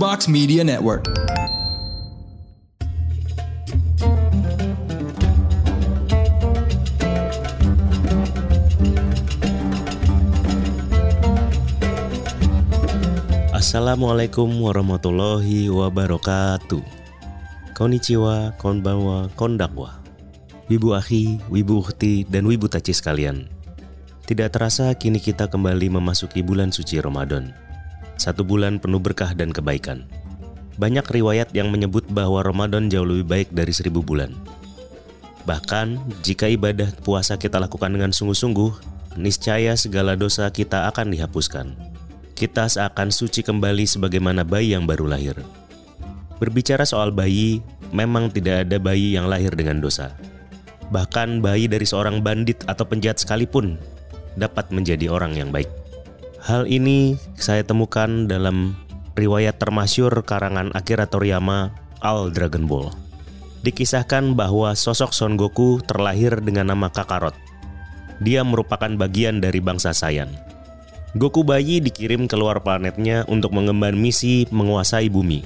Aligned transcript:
Box 0.00 0.32
Media 0.32 0.64
Network. 0.64 1.04
Assalamualaikum 13.52 14.48
warahmatullahi 14.64 15.68
wabarakatuh. 15.68 16.80
Konnichiwa, 17.76 18.56
konbanwa, 18.56 19.28
kondakwa. 19.36 20.00
Wibu 20.72 20.96
akhi, 20.96 21.44
wibu 21.52 21.84
ukhti, 21.84 22.24
dan 22.24 22.48
wibu 22.48 22.72
taci 22.72 22.96
sekalian. 22.96 23.52
Tidak 24.24 24.48
terasa 24.48 24.96
kini 24.96 25.20
kita 25.20 25.44
kembali 25.44 25.92
memasuki 25.92 26.40
bulan 26.40 26.72
suci 26.72 26.96
Ramadan. 27.04 27.52
Satu 28.20 28.44
bulan 28.44 28.76
penuh 28.76 29.00
berkah 29.00 29.32
dan 29.32 29.48
kebaikan. 29.48 30.04
Banyak 30.76 31.08
riwayat 31.08 31.56
yang 31.56 31.72
menyebut 31.72 32.04
bahwa 32.12 32.44
Ramadan 32.44 32.92
jauh 32.92 33.08
lebih 33.08 33.24
baik 33.24 33.48
dari 33.48 33.72
seribu 33.72 34.04
bulan. 34.04 34.36
Bahkan, 35.48 36.20
jika 36.20 36.44
ibadah 36.52 36.92
puasa 37.00 37.40
kita 37.40 37.56
lakukan 37.56 37.88
dengan 37.88 38.12
sungguh-sungguh, 38.12 38.76
niscaya 39.16 39.72
segala 39.72 40.20
dosa 40.20 40.52
kita 40.52 40.84
akan 40.92 41.16
dihapuskan. 41.16 41.72
Kita 42.36 42.68
seakan 42.68 43.08
suci 43.08 43.40
kembali 43.40 43.88
sebagaimana 43.88 44.44
bayi 44.44 44.76
yang 44.76 44.84
baru 44.84 45.08
lahir. 45.08 45.40
Berbicara 46.36 46.84
soal 46.84 47.16
bayi, 47.16 47.64
memang 47.88 48.28
tidak 48.28 48.68
ada 48.68 48.76
bayi 48.76 49.16
yang 49.16 49.32
lahir 49.32 49.56
dengan 49.56 49.80
dosa. 49.80 50.12
Bahkan 50.92 51.40
bayi 51.40 51.72
dari 51.72 51.88
seorang 51.88 52.20
bandit 52.20 52.68
atau 52.68 52.84
penjahat 52.84 53.16
sekalipun 53.16 53.80
dapat 54.36 54.68
menjadi 54.76 55.08
orang 55.08 55.40
yang 55.40 55.48
baik. 55.48 55.79
Hal 56.40 56.64
ini 56.64 57.20
saya 57.36 57.60
temukan 57.60 58.24
dalam 58.24 58.72
riwayat 59.12 59.60
termasyur 59.60 60.24
karangan 60.24 60.72
Akira 60.72 61.04
Toriyama 61.04 61.72
All 62.00 62.32
Dragon 62.32 62.64
Ball. 62.64 62.88
Dikisahkan 63.60 64.32
bahwa 64.32 64.72
sosok 64.72 65.12
Son 65.12 65.36
Goku 65.36 65.84
terlahir 65.84 66.40
dengan 66.40 66.72
nama 66.72 66.88
Kakarot. 66.88 67.36
Dia 68.24 68.40
merupakan 68.40 68.88
bagian 68.96 69.44
dari 69.44 69.60
bangsa 69.60 69.92
Saiyan. 69.92 70.32
Goku 71.12 71.44
bayi 71.44 71.84
dikirim 71.84 72.24
keluar 72.24 72.64
planetnya 72.64 73.28
untuk 73.28 73.52
mengemban 73.52 73.96
misi 73.98 74.48
menguasai 74.48 75.12
bumi. 75.12 75.44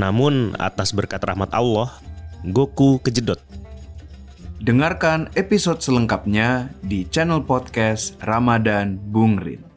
Namun 0.00 0.56
atas 0.56 0.96
berkat 0.96 1.20
rahmat 1.20 1.52
Allah, 1.52 1.92
Goku 2.40 3.04
kejedot 3.04 3.38
Dengarkan 4.62 5.26
episode 5.34 5.82
selengkapnya 5.82 6.70
di 6.86 7.02
channel 7.10 7.42
podcast 7.42 8.14
Ramadan 8.22 8.94
Bung 8.94 9.34
Rin. 9.34 9.71